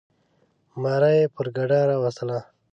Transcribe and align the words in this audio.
ماره 0.81 1.11
یي 1.17 1.25
پر 1.35 1.47
ګډا 1.57 1.79
راوستل. 1.89 2.29